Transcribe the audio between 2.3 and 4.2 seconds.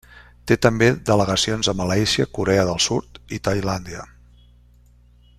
Corea del Sud i Tailàndia.